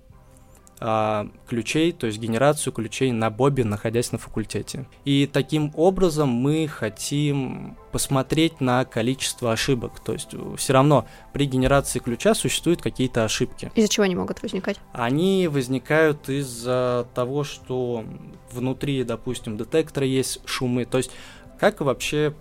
а, 0.81 1.27
ключей, 1.47 1.91
то 1.91 2.07
есть 2.07 2.19
генерацию 2.19 2.71
ключей 2.71 3.11
на 3.11 3.29
Бобе, 3.29 3.65
находясь 3.65 4.13
на 4.13 4.17
факультете. 4.17 4.85
И 5.03 5.29
таким 5.31 5.73
образом 5.75 6.29
мы 6.29 6.67
хотим 6.67 7.77
посмотреть 7.91 8.61
на 8.61 8.85
количество 8.85 9.51
ошибок. 9.51 9.99
То 9.99 10.13
есть 10.13 10.33
все 10.57 10.73
равно 10.73 11.05
при 11.33 11.45
генерации 11.47 11.99
ключа 11.99 12.33
существуют 12.33 12.81
какие-то 12.81 13.25
ошибки. 13.25 13.71
Из-за 13.75 13.89
чего 13.89 14.05
они 14.05 14.15
могут 14.15 14.41
возникать? 14.41 14.79
Они 14.93 15.49
возникают 15.49 16.29
из-за 16.29 17.07
того, 17.13 17.43
что 17.43 18.05
внутри, 18.51 19.03
допустим, 19.03 19.57
детектора 19.57 20.05
есть 20.05 20.39
шумы. 20.45 20.85
То 20.85 20.97
есть 20.97 21.11
как 21.59 21.81
вообще 21.81 22.33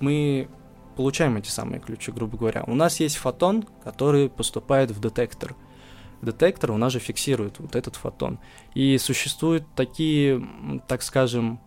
мы 0.00 0.48
получаем 0.96 1.36
эти 1.36 1.50
самые 1.50 1.78
ключи, 1.78 2.10
грубо 2.10 2.36
говоря. 2.36 2.64
У 2.66 2.74
нас 2.74 2.98
есть 2.98 3.16
фотон, 3.16 3.64
который 3.84 4.28
поступает 4.28 4.90
в 4.90 4.98
детектор– 4.98 5.54
детектор 6.22 6.70
у 6.72 6.76
нас 6.76 6.92
же 6.92 6.98
фиксирует 6.98 7.58
вот 7.58 7.76
этот 7.76 7.96
фотон. 7.96 8.38
И 8.74 8.98
существуют 8.98 9.64
такие, 9.74 10.46
так 10.86 11.02
скажем, 11.02 11.60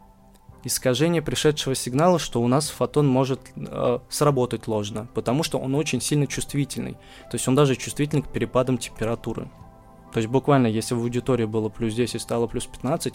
искажения 0.63 1.21
пришедшего 1.21 1.75
сигнала, 1.75 2.19
что 2.19 2.41
у 2.41 2.47
нас 2.47 2.69
фотон 2.69 3.07
может 3.07 3.41
э, 3.55 3.99
сработать 4.09 4.67
ложно, 4.67 5.07
потому 5.13 5.43
что 5.43 5.59
он 5.59 5.75
очень 5.75 6.01
сильно 6.01 6.27
чувствительный. 6.27 6.93
То 7.29 7.33
есть 7.33 7.47
он 7.47 7.55
даже 7.55 7.75
чувствительный 7.75 8.23
к 8.23 8.29
перепадам 8.29 8.77
температуры. 8.77 9.49
То 10.13 10.19
есть 10.19 10.29
буквально, 10.29 10.67
если 10.67 10.93
в 10.93 10.99
аудитории 10.99 11.45
было 11.45 11.69
плюс 11.69 11.93
10 11.93 12.21
стало 12.21 12.47
плюс 12.47 12.65
15, 12.65 13.13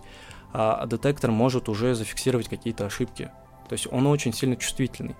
а 0.53 0.87
детектор 0.87 1.31
может 1.31 1.69
уже 1.69 1.95
зафиксировать 1.95 2.49
какие-то 2.49 2.87
ошибки. 2.87 3.31
То 3.69 3.75
есть 3.75 3.87
он 3.91 4.07
очень 4.07 4.33
сильно 4.33 4.57
чувствительный. 4.57 5.15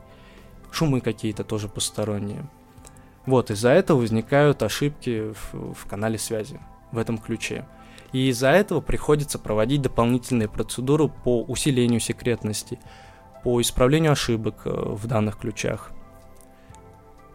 Шумы 0.71 1.01
какие-то 1.01 1.45
тоже 1.45 1.69
посторонние. 1.69 2.49
Вот, 3.29 3.51
из-за 3.51 3.69
этого 3.73 3.99
возникают 3.99 4.63
ошибки 4.63 5.35
в, 5.35 5.75
в 5.75 5.87
канале 5.87 6.17
связи 6.17 6.59
в 6.93 6.97
этом 6.97 7.19
ключе. 7.19 7.67
И 8.11 8.31
из-за 8.31 8.49
этого 8.49 8.81
приходится 8.81 9.39
проводить 9.39 9.83
дополнительные 9.83 10.49
процедуры 10.49 11.09
по 11.09 11.43
усилению 11.43 12.01
секретности, 12.01 12.81
по 13.45 13.61
исправлению 13.61 14.13
ошибок 14.13 14.63
э, 14.65 14.71
в 14.71 15.07
данных 15.07 15.37
ключах. 15.37 15.93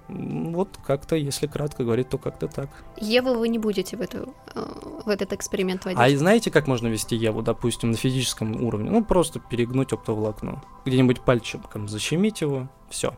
Вот 0.07 0.79
как-то, 0.83 1.15
если 1.15 1.45
кратко 1.45 1.83
говорить, 1.83 2.09
то 2.09 2.17
как-то 2.17 2.47
так. 2.47 2.69
Еву 2.97 3.35
вы 3.35 3.47
не 3.47 3.59
будете 3.59 3.95
в, 3.95 4.01
эту, 4.01 4.33
э, 4.55 4.65
в 5.05 5.07
этот 5.07 5.31
эксперимент 5.33 5.85
водить? 5.85 5.99
А 5.99 6.17
знаете, 6.17 6.49
как 6.49 6.65
можно 6.65 6.87
вести 6.87 7.15
Еву, 7.15 7.43
допустим, 7.43 7.91
на 7.91 7.97
физическом 7.97 8.63
уровне? 8.63 8.89
Ну, 8.89 9.05
просто 9.05 9.39
перегнуть 9.39 9.93
оптоволокно. 9.93 10.63
Где-нибудь 10.85 11.21
пальчиком 11.21 11.87
защемить 11.87 12.41
его, 12.41 12.67
все 12.89 13.13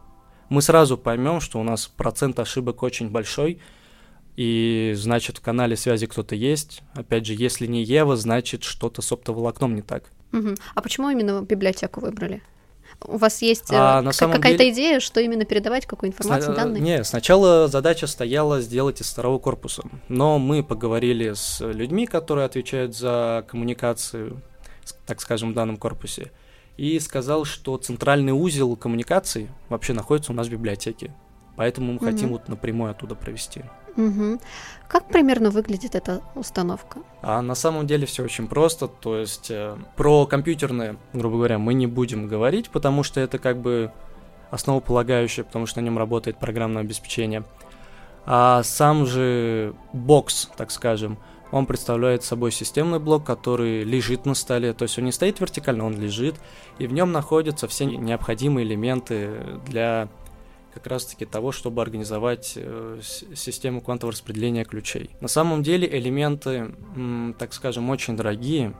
мы 0.49 0.61
сразу 0.61 0.97
поймем, 0.97 1.39
что 1.39 1.59
у 1.59 1.63
нас 1.63 1.87
процент 1.87 2.39
ошибок 2.39 2.83
очень 2.83 3.09
большой, 3.09 3.59
и 4.35 4.93
значит 4.95 5.37
в 5.37 5.41
канале 5.41 5.77
связи 5.77 6.07
кто-то 6.07 6.35
есть. 6.35 6.81
Опять 6.93 7.25
же, 7.25 7.33
если 7.33 7.67
не 7.67 7.83
Ева, 7.83 8.17
значит 8.17 8.63
что-то 8.63 9.01
с 9.01 9.11
оптоволокном 9.11 9.75
не 9.75 9.81
так. 9.81 10.11
Угу. 10.33 10.55
А 10.73 10.81
почему 10.81 11.09
именно 11.09 11.41
библиотеку 11.41 12.01
выбрали? 12.01 12.41
У 13.03 13.17
вас 13.17 13.41
есть 13.41 13.71
а, 13.71 14.01
э, 14.01 14.11
какая-то 14.11 14.57
деле... 14.57 14.71
идея, 14.71 14.99
что 14.99 15.19
именно 15.19 15.43
передавать, 15.43 15.85
какую 15.85 16.11
информацию, 16.11 16.53
Сна... 16.53 16.63
данные? 16.63 16.81
Не, 16.81 17.03
сначала 17.03 17.67
задача 17.67 18.07
стояла 18.07 18.61
сделать 18.61 19.01
из 19.01 19.09
второго 19.09 19.39
корпуса, 19.39 19.83
но 20.07 20.39
мы 20.39 20.63
поговорили 20.63 21.33
с 21.33 21.59
людьми, 21.61 22.05
которые 22.05 22.45
отвечают 22.45 22.95
за 22.95 23.45
коммуникацию, 23.49 24.41
так 25.05 25.19
скажем, 25.21 25.51
в 25.51 25.55
данном 25.55 25.77
корпусе, 25.77 26.31
и 26.77 26.99
сказал, 26.99 27.45
что 27.45 27.77
центральный 27.77 28.33
узел 28.33 28.75
коммуникаций 28.75 29.49
вообще 29.69 29.93
находится 29.93 30.31
у 30.31 30.35
нас 30.35 30.47
в 30.47 30.51
библиотеке. 30.51 31.11
Поэтому 31.55 31.93
мы 31.93 31.97
угу. 31.97 32.05
хотим 32.05 32.29
вот 32.29 32.49
напрямую 32.49 32.91
оттуда 32.91 33.15
провести. 33.15 33.63
Угу. 33.95 34.39
Как 34.89 35.07
примерно 35.07 35.51
выглядит 35.51 35.95
эта 35.95 36.21
установка? 36.35 36.99
А 37.21 37.41
на 37.41 37.55
самом 37.55 37.87
деле 37.87 38.05
все 38.05 38.23
очень 38.23 38.47
просто. 38.47 38.87
То 38.87 39.17
есть 39.17 39.49
э, 39.49 39.77
про 39.95 40.25
компьютерные, 40.25 40.97
грубо 41.13 41.37
говоря, 41.37 41.57
мы 41.59 41.73
не 41.73 41.87
будем 41.87 42.27
говорить, 42.27 42.69
потому 42.69 43.03
что 43.03 43.21
это 43.21 43.39
как 43.39 43.61
бы 43.61 43.91
основополагающее, 44.51 45.45
потому 45.45 45.65
что 45.65 45.79
на 45.79 45.85
нем 45.85 45.97
работает 45.97 46.37
программное 46.39 46.81
обеспечение. 46.81 47.45
А 48.25 48.63
сам 48.63 49.05
же 49.05 49.75
бокс, 49.93 50.49
так 50.57 50.71
скажем, 50.71 51.17
он 51.51 51.65
представляет 51.65 52.23
собой 52.23 52.51
системный 52.51 52.99
блок, 52.99 53.23
который 53.23 53.83
лежит 53.83 54.25
на 54.25 54.33
столе, 54.33 54.73
то 54.73 54.83
есть 54.83 54.97
он 54.97 55.05
не 55.05 55.11
стоит 55.11 55.39
вертикально, 55.39 55.85
он 55.85 55.99
лежит, 55.99 56.35
и 56.79 56.87
в 56.87 56.93
нем 56.93 57.11
находятся 57.11 57.67
все 57.67 57.85
необходимые 57.85 58.65
элементы 58.65 59.59
для 59.65 60.09
как 60.73 60.87
раз-таки 60.87 61.25
того, 61.25 61.53
чтобы 61.53 61.81
организовать 61.81 62.53
э, 62.57 62.99
систему 63.01 63.79
квантового 63.79 64.11
распределения 64.11 64.65
ключей. 64.65 65.09
На 65.21 65.29
самом 65.29 65.63
деле 65.63 65.87
элементы, 65.87 66.75
так 67.39 67.53
скажем, 67.53 67.89
очень 67.89 68.17
дорогие, 68.17 68.73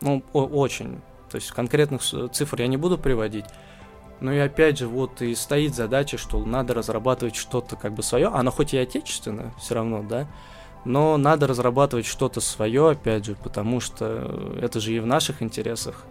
ну, 0.00 0.22
очень, 0.32 1.02
то 1.30 1.36
есть 1.36 1.50
конкретных 1.50 2.02
цифр 2.02 2.60
я 2.62 2.68
не 2.68 2.78
буду 2.78 2.96
приводить, 2.96 3.44
но 4.20 4.32
и 4.32 4.38
опять 4.38 4.78
же, 4.78 4.86
вот 4.86 5.20
и 5.20 5.34
стоит 5.34 5.74
задача, 5.74 6.16
что 6.16 6.42
надо 6.42 6.72
разрабатывать 6.72 7.36
что-то 7.36 7.76
как 7.76 7.92
бы 7.92 8.02
свое, 8.02 8.28
оно 8.28 8.50
хоть 8.50 8.72
и 8.72 8.78
отечественное, 8.78 9.52
все 9.58 9.74
равно, 9.74 10.02
да, 10.02 10.26
но 10.86 11.16
надо 11.16 11.46
разрабатывать 11.46 12.06
что-то 12.06 12.40
свое, 12.40 12.90
опять 12.90 13.26
же, 13.26 13.36
потому 13.42 13.80
что 13.80 14.56
это 14.60 14.80
же 14.80 14.94
и 14.94 15.00
в 15.00 15.06
наших 15.06 15.42
интересах. 15.42 16.04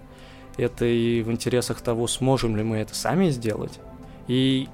Это 0.57 0.85
и 0.85 1.21
в 1.21 1.31
интересах 1.31 1.81
того, 1.81 2.07
сможем 2.07 2.55
ли 2.55 2.63
мы 2.63 2.77
это 2.77 2.93
сами 2.93 3.29
сделать. 3.29 3.79
И 4.27 4.67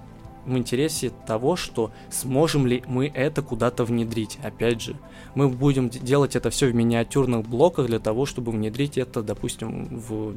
в 0.45 0.57
интересе 0.57 1.11
того, 1.27 1.55
что 1.55 1.91
сможем 2.09 2.65
ли 2.65 2.83
мы 2.87 3.07
это 3.13 3.41
куда-то 3.41 3.83
внедрить. 3.85 4.39
Опять 4.43 4.81
же, 4.81 4.95
мы 5.35 5.49
будем 5.49 5.89
делать 5.89 6.35
это 6.35 6.49
все 6.49 6.67
в 6.67 6.75
миниатюрных 6.75 7.47
блоках 7.47 7.87
для 7.87 7.99
того, 7.99 8.25
чтобы 8.25 8.51
внедрить 8.51 8.97
это, 8.97 9.21
допустим, 9.21 9.99
в 9.99 10.33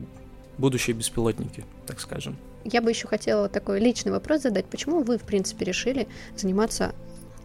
будущие 0.59 0.94
беспилотники, 0.94 1.64
так 1.87 2.00
скажем. 2.00 2.37
Я 2.64 2.81
бы 2.81 2.90
еще 2.90 3.09
хотела 3.09 3.48
такой 3.48 3.81
личный 3.81 4.12
вопрос 4.12 4.42
задать. 4.42 4.66
Почему 4.66 5.03
вы, 5.03 5.18
в 5.18 5.22
принципе, 5.22 5.64
решили 5.64 6.07
заниматься 6.37 6.94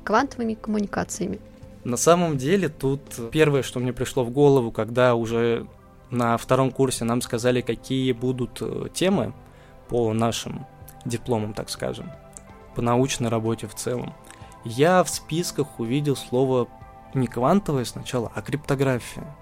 квантовыми 0.03 0.53
коммуникациями? 0.53 1.39
На 1.83 1.97
самом 1.97 2.37
деле 2.37 2.69
тут 2.69 3.01
первое, 3.31 3.63
что 3.63 3.79
мне 3.79 3.93
пришло 3.93 4.23
в 4.23 4.31
голову, 4.31 4.71
когда 4.71 5.15
уже 5.15 5.65
на 6.09 6.37
втором 6.37 6.71
курсе 6.71 7.05
нам 7.05 7.21
сказали, 7.21 7.61
какие 7.61 8.11
будут 8.11 8.61
э, 8.61 8.87
темы 8.93 9.33
по 9.87 10.13
нашим 10.13 10.65
дипломам, 11.05 11.53
так 11.53 11.69
скажем, 11.69 12.11
по 12.75 12.81
научной 12.81 13.29
работе 13.29 13.67
в 13.67 13.75
целом. 13.75 14.13
Я 14.65 15.03
в 15.03 15.09
списках 15.09 15.79
увидел 15.79 16.15
слово 16.15 16.67
не 17.13 17.27
квантовая 17.27 17.85
сначала, 17.85 18.31
а 18.35 18.41
криптография. 18.41 19.35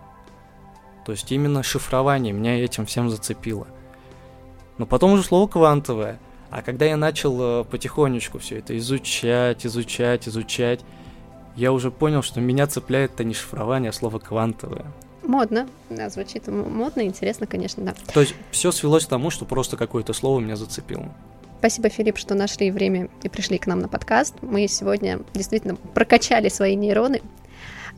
То 1.05 1.11
есть 1.13 1.31
именно 1.31 1.63
шифрование 1.63 2.33
меня 2.33 2.63
этим 2.63 2.85
всем 2.85 3.09
зацепило. 3.09 3.67
Но 4.77 4.85
потом 4.85 5.13
уже 5.13 5.23
слово 5.23 5.47
квантовое. 5.47 6.19
А 6.49 6.61
когда 6.61 6.85
я 6.85 6.97
начал 6.97 7.61
э, 7.61 7.63
потихонечку 7.65 8.39
все 8.39 8.59
это 8.59 8.77
изучать, 8.77 9.65
изучать, 9.65 10.27
изучать, 10.27 10.81
я 11.57 11.73
уже 11.73 11.91
понял, 11.91 12.21
что 12.21 12.39
меня 12.39 12.67
цепляет-то 12.67 13.23
не 13.23 13.33
шифрование, 13.33 13.89
а 13.89 13.93
слово 13.93 14.19
квантовое. 14.19 14.85
Модно, 15.23 15.67
да, 15.89 16.09
звучит 16.09 16.47
модно, 16.47 17.01
интересно, 17.01 17.47
конечно, 17.47 17.83
да. 17.83 17.93
То 18.13 18.21
есть 18.21 18.35
все 18.51 18.71
свелось 18.71 19.05
к 19.05 19.09
тому, 19.09 19.29
что 19.29 19.43
просто 19.43 19.75
какое-то 19.75 20.13
слово 20.13 20.39
меня 20.39 20.55
зацепило. 20.55 21.11
Спасибо, 21.59 21.89
Филипп, 21.89 22.17
что 22.17 22.35
нашли 22.35 22.69
время 22.69 23.09
и 23.23 23.29
пришли 23.29 23.57
к 23.57 23.65
нам 23.65 23.79
на 23.79 23.87
подкаст. 23.87 24.35
Мы 24.41 24.67
сегодня 24.67 25.19
действительно 25.33 25.75
прокачали 25.75 26.49
свои 26.49 26.75
нейроны. 26.75 27.21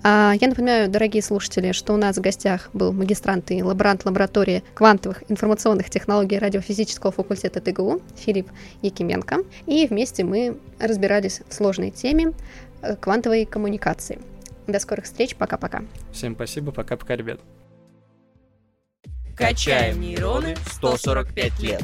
А, 0.01 0.33
я 0.39 0.47
напоминаю, 0.47 0.89
дорогие 0.89 1.21
слушатели, 1.21 1.73
что 1.73 1.93
у 1.93 1.97
нас 1.97 2.15
в 2.15 2.21
гостях 2.21 2.69
был 2.71 2.93
магистрант 2.93 3.51
и 3.51 3.61
лаборант 3.61 4.05
лаборатории 4.05 4.63
квантовых 4.73 5.23
информационных 5.27 5.89
технологий 5.89 6.39
радиофизического 6.39 7.11
факультета 7.11 7.59
ТГУ 7.59 8.01
Филипп 8.15 8.49
Якименко. 8.81 9.43
И 9.67 9.85
вместе 9.87 10.23
мы 10.23 10.57
разбирались 10.79 11.41
в 11.49 11.53
сложной 11.53 11.91
теме 11.91 12.31
э, 12.81 12.95
квантовой 12.95 13.45
коммуникации. 13.45 14.19
До 14.67 14.79
скорых 14.79 15.05
встреч, 15.05 15.35
пока-пока. 15.35 15.83
Всем 16.11 16.35
спасибо, 16.35 16.71
пока-пока, 16.71 17.15
ребят. 17.15 17.39
Качаем 19.35 20.01
нейроны 20.01 20.55
145 20.65 21.59
лет. 21.61 21.81